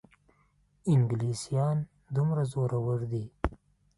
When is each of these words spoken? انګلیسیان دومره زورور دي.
انګلیسیان 0.91 1.77
دومره 2.15 2.43
زورور 2.53 2.99
دي. 3.11 3.25